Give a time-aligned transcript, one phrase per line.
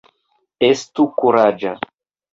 [0.69, 1.79] Estu kuraĝa!